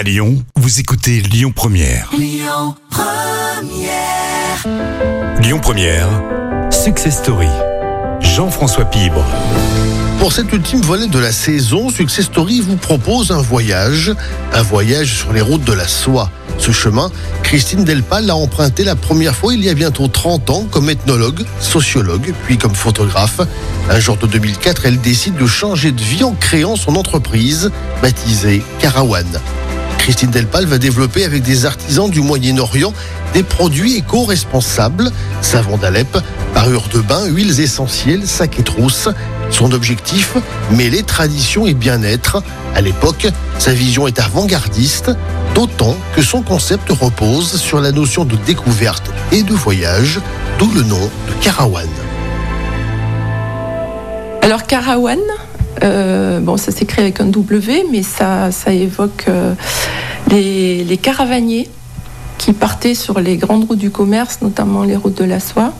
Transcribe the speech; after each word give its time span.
À 0.00 0.02
Lyon, 0.02 0.42
vous 0.56 0.80
écoutez 0.80 1.20
Lyon 1.20 1.52
Première. 1.54 2.08
Lyon 2.16 2.74
Première. 2.88 4.64
Lyon 5.42 5.58
Première, 5.60 6.08
Success 6.70 7.18
Story. 7.18 7.50
Jean-François 8.22 8.86
Pibre. 8.86 9.22
Pour 10.18 10.32
cette 10.32 10.50
ultime 10.54 10.80
volée 10.80 11.06
de 11.06 11.18
la 11.18 11.32
saison, 11.32 11.90
Success 11.90 12.24
Story 12.24 12.62
vous 12.62 12.76
propose 12.76 13.30
un 13.30 13.42
voyage, 13.42 14.14
un 14.54 14.62
voyage 14.62 15.18
sur 15.18 15.34
les 15.34 15.42
routes 15.42 15.64
de 15.64 15.74
la 15.74 15.86
soie. 15.86 16.30
Ce 16.56 16.72
chemin, 16.72 17.12
Christine 17.42 17.84
Delpal 17.84 18.24
l'a 18.24 18.36
emprunté 18.36 18.84
la 18.84 18.96
première 18.96 19.36
fois 19.36 19.52
il 19.52 19.62
y 19.62 19.68
a 19.68 19.74
bientôt 19.74 20.08
30 20.08 20.48
ans 20.48 20.66
comme 20.70 20.88
ethnologue, 20.88 21.44
sociologue, 21.60 22.32
puis 22.46 22.56
comme 22.56 22.74
photographe. 22.74 23.42
Un 23.90 24.00
jour 24.00 24.16
de 24.16 24.26
2004, 24.26 24.86
elle 24.86 24.98
décide 24.98 25.36
de 25.36 25.46
changer 25.46 25.92
de 25.92 26.00
vie 26.00 26.24
en 26.24 26.32
créant 26.32 26.76
son 26.76 26.96
entreprise, 26.96 27.70
baptisée 28.00 28.62
Carawan. 28.78 29.26
Christine 30.00 30.30
Delpal 30.30 30.64
va 30.64 30.78
développer 30.78 31.24
avec 31.24 31.42
des 31.42 31.66
artisans 31.66 32.10
du 32.10 32.20
Moyen-Orient 32.20 32.92
des 33.34 33.42
produits 33.42 33.96
éco-responsables, 33.96 35.10
savon 35.42 35.76
d'Alep, 35.76 36.18
parures 36.54 36.88
de 36.88 37.00
bain, 37.00 37.26
huiles 37.26 37.60
essentielles, 37.60 38.26
sacs 38.26 38.58
et 38.58 38.62
trousses. 38.62 39.08
Son 39.50 39.72
objectif, 39.72 40.36
mêler 40.70 41.02
tradition 41.02 41.66
et 41.66 41.74
bien-être. 41.74 42.42
À 42.74 42.80
l'époque, 42.80 43.28
sa 43.58 43.72
vision 43.72 44.08
est 44.08 44.18
avant-gardiste, 44.18 45.10
d'autant 45.54 45.96
que 46.16 46.22
son 46.22 46.42
concept 46.42 46.90
repose 46.90 47.60
sur 47.60 47.80
la 47.80 47.92
notion 47.92 48.24
de 48.24 48.36
découverte 48.36 49.10
et 49.32 49.42
de 49.42 49.52
voyage, 49.52 50.18
d'où 50.58 50.72
le 50.72 50.82
nom 50.82 51.10
de 51.28 51.32
Carawan. 51.44 51.88
Alors 54.42 54.66
Carawan, 54.66 55.18
euh, 55.82 56.40
bon, 56.40 56.56
ça 56.56 56.72
s'écrit 56.72 57.02
avec 57.02 57.20
un 57.20 57.26
W, 57.26 57.86
mais 57.90 58.02
ça, 58.02 58.50
évoque 58.68 59.26
euh, 59.28 59.54
les 60.30 60.98
caravaniers 61.00 61.68
qui 62.40 62.54
partaient 62.54 62.94
sur 62.94 63.20
les 63.20 63.36
grandes 63.36 63.64
routes 63.68 63.78
du 63.78 63.90
commerce, 63.90 64.38
notamment 64.40 64.82
les 64.82 64.96
routes 64.96 65.18
de 65.18 65.26
la 65.26 65.40
soie, 65.40 65.74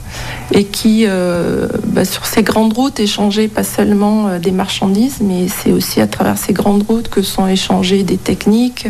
et 0.52 0.64
qui, 0.64 1.06
euh, 1.06 1.66
bah, 1.86 2.04
sur 2.04 2.26
ces 2.26 2.42
grandes 2.42 2.74
routes, 2.74 3.00
échangeaient 3.00 3.48
pas 3.48 3.64
seulement 3.64 4.28
euh, 4.28 4.38
des 4.38 4.50
marchandises, 4.50 5.20
mais 5.22 5.48
c'est 5.48 5.72
aussi 5.72 6.02
à 6.02 6.06
travers 6.06 6.36
ces 6.36 6.52
grandes 6.52 6.84
routes 6.86 7.08
que 7.08 7.22
sont 7.22 7.46
échangées 7.46 8.02
des 8.02 8.18
techniques, 8.18 8.88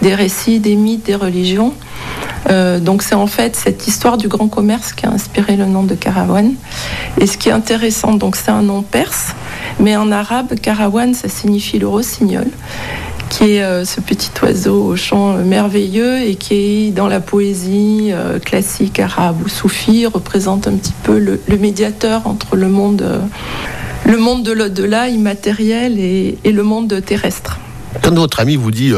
des 0.00 0.14
récits, 0.14 0.60
des 0.60 0.76
mythes, 0.76 1.04
des 1.04 1.14
religions. 1.14 1.74
Euh, 2.48 2.80
donc 2.80 3.02
c'est 3.02 3.14
en 3.14 3.26
fait 3.26 3.54
cette 3.54 3.86
histoire 3.86 4.16
du 4.16 4.28
grand 4.28 4.48
commerce 4.48 4.94
qui 4.94 5.04
a 5.04 5.10
inspiré 5.10 5.56
le 5.56 5.66
nom 5.66 5.82
de 5.82 5.94
Carawan. 5.94 6.54
Et 7.18 7.26
ce 7.26 7.36
qui 7.36 7.50
est 7.50 7.52
intéressant, 7.52 8.14
donc 8.14 8.34
c'est 8.34 8.50
un 8.50 8.62
nom 8.62 8.80
perse, 8.80 9.34
mais 9.78 9.94
en 9.94 10.10
arabe, 10.10 10.54
Carawan, 10.54 11.12
ça 11.12 11.28
signifie 11.28 11.78
le 11.78 11.86
rossignol 11.86 12.46
qui 13.30 13.52
est 13.52 13.62
euh, 13.62 13.86
ce 13.86 14.00
petit 14.00 14.30
oiseau 14.42 14.84
au 14.84 14.96
chant 14.96 15.36
euh, 15.36 15.44
merveilleux 15.44 16.20
et 16.20 16.34
qui 16.34 16.54
est 16.54 16.90
dans 16.90 17.08
la 17.08 17.20
poésie 17.20 18.10
euh, 18.10 18.38
classique 18.38 18.98
arabe 18.98 19.40
ou 19.42 19.48
soufie, 19.48 20.04
représente 20.04 20.66
un 20.66 20.72
petit 20.72 20.92
peu 21.04 21.18
le, 21.18 21.40
médiateur 21.56 22.26
entre 22.26 22.56
le 22.56 22.68
monde, 22.68 23.22
le 24.04 24.18
monde 24.18 24.42
de 24.42 24.52
l'au-delà 24.52 25.08
immatériel 25.08 25.98
et, 25.98 26.38
et 26.44 26.52
le 26.52 26.62
monde 26.62 27.02
terrestre. 27.04 27.58
Quand 28.02 28.14
votre 28.14 28.40
ami 28.40 28.56
vous 28.56 28.70
dit 28.70 28.92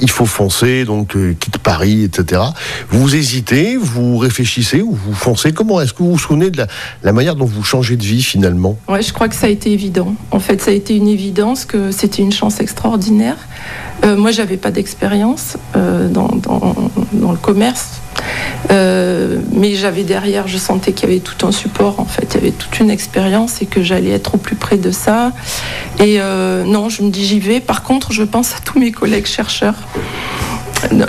il 0.00 0.10
faut 0.10 0.26
foncer, 0.26 0.84
donc 0.84 1.16
euh, 1.16 1.34
quitte 1.38 1.58
Paris, 1.58 2.04
etc., 2.04 2.42
vous 2.90 3.14
hésitez, 3.14 3.76
vous 3.76 4.18
réfléchissez 4.18 4.82
ou 4.82 4.92
vous 4.92 5.14
foncez 5.14 5.52
Comment 5.52 5.80
est-ce 5.80 5.92
que 5.92 6.02
vous 6.02 6.12
vous 6.12 6.18
souvenez 6.18 6.50
de 6.50 6.62
la, 7.02 7.12
manière 7.12 7.36
dont 7.36 7.44
vous 7.44 7.62
changez 7.62 7.96
de 7.96 8.02
vie 8.02 8.22
finalement? 8.22 8.76
Ouais, 8.88 9.02
je 9.02 9.12
crois 9.12 9.28
que 9.28 9.34
ça 9.34 9.46
a 9.46 9.50
été 9.50 9.72
évident. 9.72 10.14
En 10.30 10.40
fait, 10.40 10.60
ça 10.60 10.70
a 10.70 10.74
été 10.74 10.94
une 10.96 11.08
évidence 11.08 11.64
que 11.64 11.90
c'était 11.90 12.22
une 12.22 12.32
chance 12.32 12.60
extraordinaire. 12.60 13.36
Euh, 14.04 14.16
moi, 14.16 14.30
j'avais 14.30 14.56
pas 14.56 14.70
d'expérience 14.70 15.56
euh, 15.76 16.08
dans, 16.08 16.28
dans 17.12 17.32
le 17.32 17.38
commerce. 17.38 18.00
Euh, 18.70 19.38
mais 19.52 19.74
j'avais 19.74 20.02
derrière, 20.02 20.48
je 20.48 20.58
sentais 20.58 20.92
qu'il 20.92 21.08
y 21.08 21.12
avait 21.12 21.20
tout 21.20 21.46
un 21.46 21.52
support 21.52 22.00
en 22.00 22.04
fait, 22.04 22.26
il 22.30 22.34
y 22.34 22.38
avait 22.38 22.50
toute 22.50 22.78
une 22.80 22.90
expérience 22.90 23.62
et 23.62 23.66
que 23.66 23.82
j'allais 23.82 24.10
être 24.10 24.34
au 24.34 24.38
plus 24.38 24.56
près 24.56 24.76
de 24.76 24.90
ça. 24.90 25.32
Et 25.98 26.16
euh, 26.20 26.64
non, 26.64 26.88
je 26.88 27.02
me 27.02 27.10
dis 27.10 27.24
j'y 27.24 27.40
vais. 27.40 27.60
Par 27.60 27.82
contre, 27.82 28.12
je 28.12 28.22
pense 28.22 28.54
à 28.54 28.58
tous 28.64 28.78
mes 28.78 28.92
collègues 28.92 29.26
chercheurs 29.26 29.76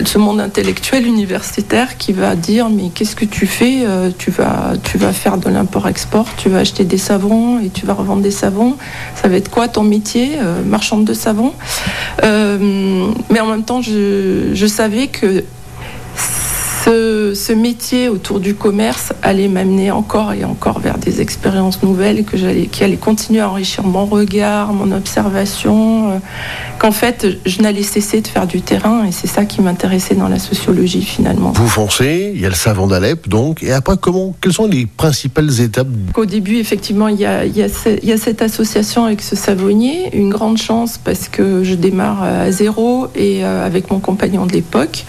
ce 0.05 0.17
monde 0.17 0.39
intellectuel 0.39 1.05
universitaire 1.05 1.97
qui 1.97 2.13
va 2.13 2.35
dire 2.35 2.69
mais 2.69 2.89
qu'est-ce 2.89 3.17
que 3.17 3.25
tu 3.25 3.45
fais 3.45 3.83
Euh, 3.85 4.09
tu 4.17 4.31
vas 4.31 4.73
tu 4.81 4.97
vas 4.97 5.11
faire 5.11 5.37
de 5.37 5.49
l'import-export 5.49 6.25
tu 6.37 6.47
vas 6.47 6.59
acheter 6.59 6.85
des 6.85 6.97
savons 6.97 7.59
et 7.59 7.69
tu 7.69 7.85
vas 7.85 7.93
revendre 7.93 8.21
des 8.21 8.31
savons 8.31 8.77
ça 9.21 9.27
va 9.27 9.35
être 9.35 9.51
quoi 9.51 9.67
ton 9.67 9.83
métier 9.83 10.37
marchande 10.65 11.03
de 11.03 11.13
savon 11.13 11.53
Euh, 12.23 13.07
mais 13.29 13.41
en 13.41 13.47
même 13.47 13.63
temps 13.63 13.81
je 13.81 14.67
savais 14.67 15.07
que 15.07 15.43
ce, 17.27 17.33
ce 17.33 17.53
métier 17.53 18.09
autour 18.09 18.39
du 18.39 18.55
commerce 18.55 19.13
allait 19.23 19.47
m'amener 19.47 19.91
encore 19.91 20.33
et 20.33 20.43
encore 20.43 20.79
vers 20.79 20.97
des 20.97 21.21
expériences 21.21 21.83
nouvelles 21.83 22.23
que 22.23 22.37
j'allais, 22.37 22.67
qui 22.67 22.83
allaient 22.83 22.95
continuer 22.97 23.39
à 23.41 23.49
enrichir 23.49 23.83
mon 23.83 24.05
regard, 24.05 24.73
mon 24.73 24.91
observation, 24.95 26.11
euh, 26.11 26.17
qu'en 26.79 26.91
fait 26.91 27.27
je 27.45 27.61
n'allais 27.61 27.83
cesser 27.83 28.21
de 28.21 28.27
faire 28.27 28.47
du 28.47 28.61
terrain 28.61 29.05
et 29.05 29.11
c'est 29.11 29.27
ça 29.27 29.45
qui 29.45 29.61
m'intéressait 29.61 30.15
dans 30.15 30.27
la 30.29 30.39
sociologie 30.39 31.01
finalement. 31.03 31.51
Vous 31.55 31.67
foncez, 31.67 32.31
il 32.35 32.41
y 32.41 32.45
a 32.45 32.49
le 32.49 32.55
savon 32.55 32.87
d'Alep, 32.87 33.27
donc, 33.27 33.63
et 33.63 33.71
après, 33.71 33.95
comment, 33.99 34.35
quelles 34.41 34.53
sont 34.53 34.67
les 34.67 34.85
principales 34.85 35.59
étapes 35.61 35.87
Au 36.15 36.25
début, 36.25 36.57
effectivement, 36.57 37.07
il 37.07 37.19
y, 37.19 37.25
a, 37.25 37.45
il, 37.45 37.55
y 37.57 37.63
a 37.63 37.69
ce- 37.69 37.97
il 38.01 38.07
y 38.07 38.11
a 38.11 38.17
cette 38.17 38.41
association 38.41 39.05
avec 39.05 39.21
ce 39.21 39.35
savonnier, 39.35 40.15
une 40.15 40.29
grande 40.29 40.57
chance 40.57 40.97
parce 41.03 41.27
que 41.29 41.63
je 41.63 41.73
démarre 41.75 42.23
à 42.23 42.51
zéro 42.51 43.07
et 43.15 43.43
euh, 43.43 43.65
avec 43.65 43.91
mon 43.91 43.99
compagnon 43.99 44.45
de 44.45 44.53
l'époque, 44.53 45.05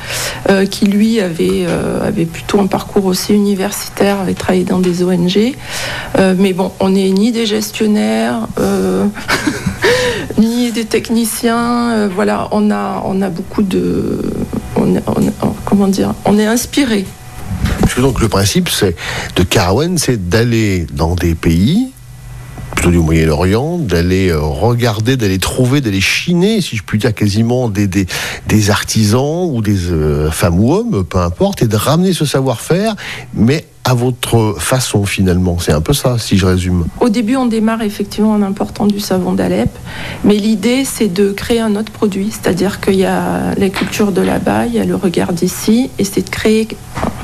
euh, 0.51 0.67
qui 0.67 0.87
lui 0.87 1.21
avait, 1.21 1.65
euh, 1.67 2.08
avait 2.09 2.25
plutôt 2.25 2.59
un 2.59 2.67
parcours 2.67 3.05
aussi 3.05 3.35
universitaire, 3.35 4.21
avait 4.21 4.35
travaillé 4.35 4.65
dans 4.65 4.81
des 4.81 5.03
ONG. 5.03 5.55
Euh, 6.19 6.35
mais 6.37 6.53
bon, 6.53 6.73
on 6.81 6.91
n'est 6.91 7.11
ni 7.11 7.31
des 7.31 7.47
gestionnaires, 7.47 8.49
euh, 8.59 9.07
ni 10.39 10.73
des 10.73 10.85
techniciens. 10.85 11.93
euh, 11.93 12.09
voilà, 12.13 12.49
on 12.51 12.71
a, 12.71 13.03
on 13.05 13.23
a 13.23 13.29
beaucoup 13.29 13.63
de. 13.63 14.21
Comment 15.65 15.89
dire 15.89 16.15
On 16.25 16.39
est 16.39 16.47
inspiré 16.47 17.05
Parce 17.81 17.93
que 17.93 18.01
donc 18.01 18.21
le 18.21 18.29
principe 18.29 18.71
c'est 18.71 18.97
de 19.37 19.43
Carawan, 19.43 19.99
c'est 19.99 20.29
d'aller 20.29 20.87
dans 20.95 21.15
des 21.15 21.35
pays 21.35 21.91
plutôt 22.71 22.91
du 22.91 22.99
Moyen-Orient, 22.99 23.79
d'aller 23.79 24.29
euh, 24.29 24.41
regarder, 24.41 25.17
d'aller 25.17 25.39
trouver, 25.39 25.81
d'aller 25.81 26.01
chiner, 26.01 26.61
si 26.61 26.77
je 26.77 26.83
puis 26.83 26.99
dire 26.99 27.15
quasiment 27.15 27.69
des, 27.69 27.87
des, 27.87 28.71
artisans 28.71 29.49
ou 29.51 29.63
des 29.63 29.91
euh, 29.91 30.31
femmes 30.31 30.61
ou 30.61 30.73
hommes, 30.73 31.05
peu 31.05 31.19
importe, 31.19 31.63
et 31.63 31.67
de 31.67 31.77
ramener 31.77 32.13
ce 32.13 32.25
savoir-faire, 32.25 32.95
mais 33.35 33.65
à 33.89 33.95
votre 33.95 34.57
façon 34.59 35.07
finalement. 35.07 35.59
C'est 35.59 35.73
un 35.73 35.81
peu 35.81 35.95
ça, 35.95 36.19
si 36.19 36.37
je 36.37 36.45
résume. 36.45 36.87
Au 37.01 37.09
début, 37.09 37.37
on 37.37 37.47
démarre 37.47 37.81
effectivement 37.81 38.33
en 38.33 38.43
important 38.43 38.87
du 38.87 39.01
savon 39.01 39.33
d'Alep, 39.33 39.71
mais 40.25 40.35
l'idée, 40.35 40.85
c'est 40.85 41.09
de 41.09 41.33
créer 41.33 41.61
un 41.61 41.75
autre 41.75 41.91
produit, 41.91 42.31
c'est-à-dire 42.31 42.81
qu'il 42.81 42.97
y 42.97 43.07
a 43.07 43.55
la 43.57 43.69
culture 43.71 44.13
de 44.13 44.21
là-bas, 44.21 44.67
il 44.67 44.75
y 44.75 44.79
a 44.79 44.85
le 44.85 44.95
regard 44.95 45.33
d'ici, 45.33 45.91
et 45.99 46.05
c'est 46.05 46.23
de 46.23 46.29
créer 46.29 46.69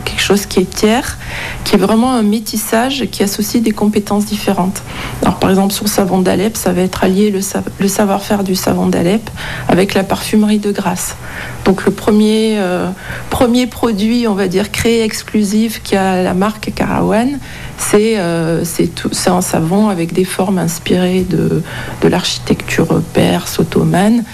quelque 0.04 0.20
chose 0.20 0.46
qui 0.46 0.60
est 0.60 0.70
tiers, 0.70 1.18
qui 1.64 1.74
est 1.74 1.78
vraiment 1.78 2.12
un 2.12 2.22
métissage 2.22 3.06
qui 3.10 3.22
associe 3.22 3.62
des 3.62 3.72
compétences 3.72 4.26
différentes. 4.26 4.82
Alors, 5.22 5.36
par 5.36 5.50
exemple, 5.50 5.72
sur 5.72 5.84
le 5.84 5.90
savon 5.90 6.18
d'Alep, 6.20 6.56
ça 6.56 6.72
va 6.72 6.82
être 6.82 7.02
allié 7.04 7.30
le, 7.30 7.40
sa- 7.40 7.62
le 7.78 7.88
savoir-faire 7.88 8.44
du 8.44 8.54
savon 8.54 8.86
d'Alep 8.86 9.28
avec 9.68 9.94
la 9.94 10.04
parfumerie 10.04 10.58
de 10.58 10.70
Grasse. 10.72 11.16
Donc, 11.64 11.86
le 11.86 11.92
premier, 11.92 12.58
euh, 12.58 12.90
premier 13.30 13.66
produit, 13.66 14.28
on 14.28 14.34
va 14.34 14.48
dire, 14.48 14.70
créé 14.70 15.02
exclusif 15.02 15.82
qui 15.82 15.96
a 15.96 16.22
la 16.22 16.34
marque 16.34 16.72
Carawan, 16.74 17.38
c'est 17.78 18.18
euh, 18.18 18.64
un 19.26 19.40
savon 19.40 19.88
avec 19.88 20.12
des 20.12 20.24
formes 20.24 20.58
inspirées 20.58 21.24
de, 21.28 21.62
l'architecture 22.06 23.00
perse, 23.14 23.58
ottomane, 23.58 24.24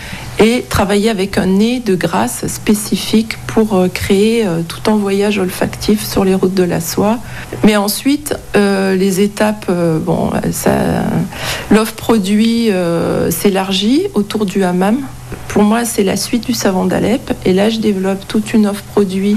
et 0.41 0.65
travailler 0.69 1.09
avec 1.11 1.39
un 1.39 1.47
nez 1.47 1.81
de 1.81 1.95
grâce 1.95 2.47
spécifique 2.49 3.37
pour 3.47 3.77
euh, 3.77 3.89
créer 3.89 4.45
tout 4.67 4.91
un 4.91 4.97
voyage 4.97 5.39
olfactif 5.39 6.05
sur 6.05 6.25
les 6.25 6.35
routes 6.35 6.55
de 6.55 6.65
la 6.65 6.81
soie. 6.81 7.19
Mais 7.63 7.77
ensuite, 7.77 8.35
les 8.55 9.21
étapes, 9.21 9.71
bon, 10.05 10.31
l'offre 11.71 11.95
produit 11.95 12.71
s'élargit 13.31 14.09
autour 14.15 14.47
du 14.47 14.65
hammam. 14.65 14.99
Pour 15.49 15.63
moi, 15.63 15.85
c'est 15.85 16.05
la 16.05 16.17
suite 16.17 16.47
du 16.47 16.55
savon 16.55 16.85
d'Alep. 16.85 17.33
Et 17.45 17.53
là, 17.53 17.71
je 17.71 17.79
développe 17.79 18.27
toute 18.29 18.53
une 18.55 18.67
offre 18.67 18.83
produit 18.85 19.37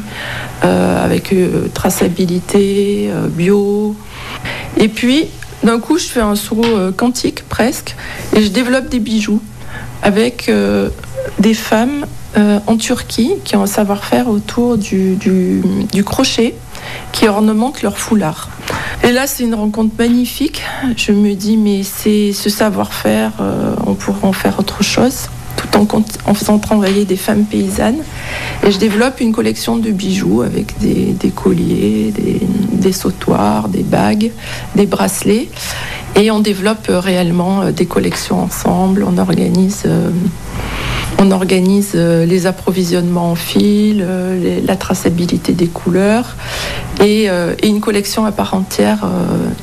euh, 0.63 1.04
avec 1.04 1.34
euh, 1.34 1.68
traçabilité, 1.74 3.10
euh, 3.12 3.28
bio. 3.28 3.95
Et 4.78 4.88
puis, 4.88 5.25
d'un 5.63 5.80
coup, 5.80 5.98
je 5.98 6.06
fais 6.06 6.22
un 6.22 6.36
saut 6.36 6.62
quantique 6.98 7.48
presque 7.50 7.95
et 8.36 8.42
je 8.44 8.50
développe 8.50 8.90
des 8.90 9.00
bijoux 9.00 9.42
avec 10.01 10.51
des 11.40 11.54
femmes 11.54 12.06
en 12.36 12.75
Turquie 12.75 13.31
qui 13.45 13.56
ont 13.56 13.63
un 13.63 13.68
savoir-faire 13.68 14.28
autour 14.28 14.78
du, 14.78 15.16
du- 15.16 16.04
crochet 16.04 16.56
qui 17.13 17.30
ornementent 17.30 17.81
leur 17.81 17.98
foulard. 17.98 18.50
Et 19.04 19.13
là, 19.13 19.25
c'est 19.25 19.44
une 19.45 19.56
rencontre 19.56 19.94
magnifique. 19.98 20.63
Je 20.98 21.13
me 21.13 21.34
dis, 21.34 21.56
mais 21.56 21.84
c'est 21.84 22.34
ce 22.34 22.50
savoir-faire, 22.50 23.31
on 23.88 23.94
pourrait 23.94 24.28
en 24.28 24.34
faire 24.34 24.60
autre 24.60 24.84
chose. 24.84 25.28
En, 25.75 26.33
faisant 26.33 26.59
travailler 26.59 27.05
des 27.05 27.15
femmes 27.15 27.45
paysannes. 27.45 28.03
Et 28.65 28.71
je 28.71 28.77
développe 28.77 29.19
une 29.19 29.31
collection 29.31 29.77
de 29.77 29.91
bijoux 29.91 30.41
avec 30.41 30.77
des, 30.79 31.29
colliers, 31.29 32.13
des, 32.71 32.91
sautoirs, 32.91 33.69
des 33.69 33.83
bagues, 33.83 34.31
des 34.75 34.85
bracelets. 34.85 35.49
Et 36.15 36.29
on 36.31 36.39
développe 36.39 36.87
réellement 36.89 37.71
des 37.71 37.85
collections 37.85 38.41
ensemble. 38.41 39.03
On 39.07 39.17
organise 39.17 39.85
on 41.23 41.31
organise 41.31 41.93
euh, 41.95 42.25
les 42.25 42.47
approvisionnements 42.47 43.31
en 43.31 43.35
fil, 43.35 44.03
euh, 44.05 44.59
la 44.65 44.75
traçabilité 44.75 45.53
des 45.53 45.67
couleurs 45.67 46.35
et, 47.01 47.29
euh, 47.29 47.53
une 47.63 47.79
collection 47.79 48.25
à 48.25 48.31
part 48.31 48.53
entière 48.53 49.05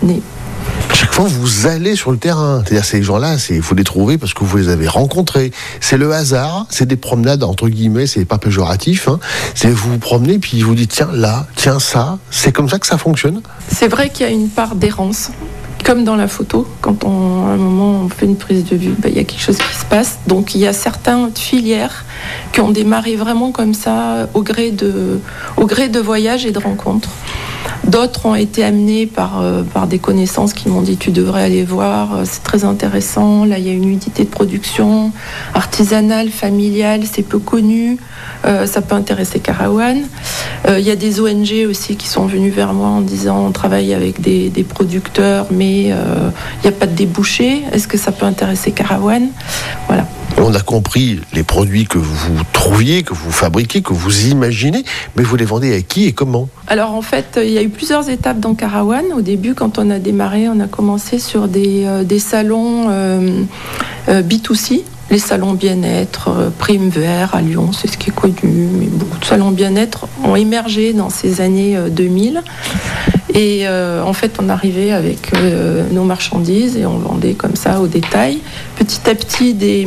née. 0.02 0.22
Chaque 1.00 1.14
fois, 1.14 1.24
vous 1.26 1.66
allez 1.66 1.96
sur 1.96 2.10
le 2.10 2.18
terrain. 2.18 2.62
C'est-à-dire, 2.62 2.84
ces 2.84 3.02
gens-là, 3.02 3.36
il 3.48 3.62
faut 3.62 3.74
les 3.74 3.84
trouver 3.84 4.18
parce 4.18 4.34
que 4.34 4.44
vous 4.44 4.58
les 4.58 4.68
avez 4.68 4.86
rencontrés. 4.86 5.50
C'est 5.80 5.96
le 5.96 6.12
hasard, 6.12 6.66
c'est 6.68 6.84
des 6.84 6.96
promenades, 6.96 7.42
entre 7.42 7.70
guillemets, 7.70 8.06
c'est 8.06 8.26
pas 8.26 8.36
péjoratif. 8.36 9.08
Hein. 9.08 9.18
C'est 9.54 9.70
vous 9.70 9.92
vous 9.92 9.98
promenez, 9.98 10.38
puis 10.38 10.60
vous 10.60 10.74
dites, 10.74 10.90
tiens, 10.90 11.08
là, 11.10 11.46
tiens, 11.56 11.78
ça. 11.80 12.18
C'est 12.30 12.52
comme 12.52 12.68
ça 12.68 12.78
que 12.78 12.86
ça 12.86 12.98
fonctionne? 12.98 13.40
C'est 13.68 13.88
vrai 13.88 14.10
qu'il 14.10 14.26
y 14.26 14.28
a 14.28 14.32
une 14.32 14.50
part 14.50 14.74
d'errance 14.74 15.30
comme 15.86 16.04
dans 16.04 16.16
la 16.16 16.28
photo, 16.28 16.68
quand 16.82 17.04
on, 17.04 17.46
à 17.46 17.52
un 17.52 17.56
moment 17.56 18.02
on 18.04 18.08
fait 18.10 18.26
une 18.26 18.36
prise 18.36 18.66
de 18.66 18.76
vue, 18.76 18.94
bah, 18.98 19.08
il 19.08 19.16
y 19.16 19.18
a 19.18 19.24
quelque 19.24 19.40
chose 19.40 19.56
qui 19.56 19.74
se 19.74 19.86
passe. 19.86 20.18
Donc 20.26 20.54
il 20.54 20.60
y 20.60 20.66
a 20.66 20.74
certaines 20.74 21.34
filières 21.34 22.04
qui 22.52 22.60
ont 22.60 22.70
démarré 22.70 23.16
vraiment 23.16 23.50
comme 23.50 23.72
ça, 23.72 24.28
au 24.34 24.42
gré 24.42 24.70
de, 24.70 25.18
au 25.56 25.64
gré 25.64 25.88
de 25.88 25.98
voyages 25.98 26.44
et 26.44 26.52
de 26.52 26.58
rencontres. 26.58 27.08
D'autres 27.90 28.26
ont 28.26 28.36
été 28.36 28.62
amenés 28.62 29.06
par, 29.06 29.40
euh, 29.40 29.62
par 29.64 29.88
des 29.88 29.98
connaissances 29.98 30.52
qui 30.52 30.68
m'ont 30.68 30.80
dit 30.80 30.96
tu 30.96 31.10
devrais 31.10 31.42
aller 31.42 31.64
voir, 31.64 32.14
euh, 32.14 32.22
c'est 32.24 32.44
très 32.44 32.62
intéressant. 32.62 33.44
Là, 33.44 33.58
il 33.58 33.66
y 33.66 33.68
a 33.68 33.72
une 33.72 33.88
unité 33.88 34.22
de 34.22 34.28
production 34.28 35.10
artisanale, 35.54 36.28
familiale, 36.28 37.00
c'est 37.10 37.24
peu 37.24 37.40
connu. 37.40 37.96
Euh, 38.44 38.66
ça 38.66 38.80
peut 38.80 38.94
intéresser 38.94 39.40
Carawan. 39.40 40.02
il 40.68 40.84
y 40.84 40.90
a 40.90 40.96
des 40.96 41.20
ONG 41.20 41.66
aussi 41.68 41.96
qui 41.96 42.06
sont 42.06 42.26
venus 42.26 42.54
vers 42.54 42.74
moi 42.74 42.88
en 42.88 43.00
disant 43.00 43.44
on 43.46 43.50
travaille 43.50 43.92
avec 43.92 44.20
des, 44.20 44.50
des 44.50 44.62
producteurs, 44.62 45.46
mais 45.50 45.86
il 45.86 46.62
n'y 46.62 46.68
a 46.68 46.72
pas 46.72 46.86
de 46.86 46.94
débouché. 46.94 47.64
Est-ce 47.72 47.88
que 47.88 47.98
ça 47.98 48.12
peut 48.12 48.26
intéresser 48.26 48.70
Carawan 48.70 49.26
Voilà. 49.88 50.06
On 50.42 50.54
a 50.54 50.60
compris 50.60 51.20
les 51.34 51.42
produits 51.42 51.84
que 51.84 51.98
vous 51.98 52.40
trouviez, 52.54 53.02
que 53.02 53.12
vous 53.12 53.30
fabriquez, 53.30 53.82
que 53.82 53.92
vous 53.92 54.28
imaginez, 54.28 54.84
mais 55.14 55.22
vous 55.22 55.36
les 55.36 55.44
vendez 55.44 55.76
à 55.76 55.82
qui 55.82 56.06
et 56.06 56.12
comment? 56.12 56.48
Alors 56.66 56.94
en 56.94 57.02
fait, 57.02 57.38
il 57.42 57.50
y 57.50 57.58
a 57.58 57.62
eu 57.62 57.68
plusieurs 57.68 58.08
étapes 58.08 58.40
dans 58.40 58.54
Carawan. 58.54 59.04
Au 59.14 59.20
début, 59.20 59.52
quand 59.54 59.78
on 59.78 59.90
a 59.90 59.98
démarré, 59.98 60.48
on 60.48 60.58
a 60.60 60.66
commencé 60.66 61.18
sur 61.18 61.46
des, 61.46 61.84
euh, 61.84 62.18
salons 62.18 62.86
euh, 62.88 63.42
euh, 64.08 64.22
B2C 64.22 64.82
les 65.10 65.18
salons 65.18 65.54
bien-être, 65.54 66.52
Prime 66.60 66.88
Vert 66.88 67.34
à 67.34 67.40
Lyon, 67.42 67.72
c'est 67.72 67.88
ce 67.88 67.98
qui 67.98 68.10
est 68.10 68.14
connu, 68.14 68.68
mais 68.72 68.86
beaucoup 68.86 69.18
de 69.18 69.24
salons 69.24 69.50
bien-être 69.50 70.06
ont 70.22 70.36
émergé 70.36 70.92
dans 70.92 71.10
ces 71.10 71.40
années 71.40 71.76
2000. 71.90 72.44
Et 73.34 73.66
en 73.68 74.12
fait, 74.12 74.36
on 74.40 74.48
arrivait 74.48 74.92
avec 74.92 75.32
nos 75.90 76.04
marchandises 76.04 76.76
et 76.76 76.86
on 76.86 76.98
vendait 76.98 77.34
comme 77.34 77.56
ça 77.56 77.80
au 77.80 77.88
détail. 77.88 78.38
Petit 78.90 79.08
à 79.08 79.14
petit, 79.14 79.54
des, 79.54 79.86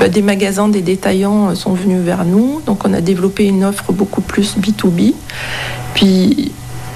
bah, 0.00 0.06
magasins, 0.22 0.66
des 0.66 0.80
détaillants 0.80 1.50
euh, 1.50 1.54
sont 1.54 1.74
venus 1.74 2.00
vers 2.00 2.24
nous. 2.24 2.62
Donc, 2.64 2.86
on 2.86 2.94
a 2.94 3.02
développé 3.02 3.44
une 3.44 3.62
offre 3.62 3.92
beaucoup 3.92 4.22
plus 4.22 4.56
B2B. 4.56 5.12
Puis, 5.92 6.50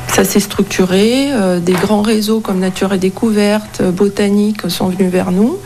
ça 0.09 0.25
s'est 0.25 0.41
structuré. 0.41 1.29
des 1.61 1.75
grands 1.75 2.01
réseaux 2.01 2.41
comme 2.41 2.59
Nature 2.59 2.95
et 2.95 2.99
Découverte, 2.99 3.83
Botanique 3.83 4.63
sont 4.71 4.89
venus 4.89 5.13
vers 5.13 5.31
nous. 5.31 5.59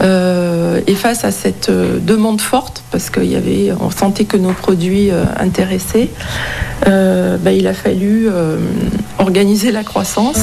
et 0.00 0.94
face 0.94 1.24
à 1.24 1.32
cette 1.32 1.68
demande 1.68 2.40
forte, 2.40 2.84
parce 2.92 3.10
qu'il 3.10 3.24
y 3.24 3.34
avait, 3.34 3.72
on 3.80 3.90
sentait 3.90 4.24
que 4.24 4.36
nos 4.36 4.52
produits 4.52 5.10
intéressaient, 5.36 6.10
bah, 6.84 7.50
il 7.50 7.66
a 7.66 7.74
fallu 7.74 8.28
organiser 9.18 9.72
la 9.72 9.82
croissance. 9.82 10.42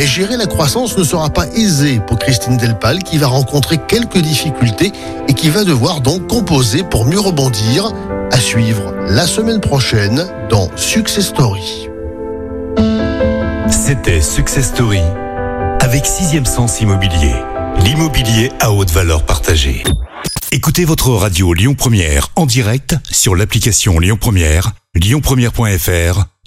Mais 0.00 0.06
gérer 0.06 0.38
la 0.38 0.46
croissance 0.46 0.96
ne 0.96 1.04
sera 1.04 1.28
pas 1.28 1.46
aisé 1.48 2.00
pour 2.06 2.18
Christine 2.18 2.56
Delpal 2.56 3.02
qui 3.02 3.18
va 3.18 3.26
rencontrer 3.26 3.76
quelques 3.86 4.16
difficultés 4.16 4.92
et 5.28 5.34
qui 5.34 5.50
va 5.50 5.62
devoir 5.62 6.00
donc 6.00 6.26
composer 6.26 6.82
pour 6.84 7.04
mieux 7.04 7.20
rebondir. 7.20 7.92
À 8.32 8.40
suivre 8.40 8.94
la 9.08 9.26
semaine 9.26 9.60
prochaine 9.60 10.26
dans 10.48 10.74
Success 10.74 11.26
Story. 11.26 11.90
C'était 13.70 14.22
Success 14.22 14.68
Story 14.68 15.02
avec 15.80 16.06
Sixième 16.06 16.46
Sens 16.46 16.80
Immobilier, 16.80 17.34
l'immobilier 17.84 18.52
à 18.58 18.72
haute 18.72 18.90
valeur 18.92 19.26
partagée. 19.26 19.84
Écoutez 20.50 20.86
votre 20.86 21.10
radio 21.10 21.52
Lyon 21.52 21.74
Première 21.74 22.28
en 22.36 22.46
direct 22.46 22.96
sur 23.10 23.36
l'application 23.36 23.98
Lyon 23.98 24.16
Première, 24.18 24.72
lyonpremière.fr 24.94 26.24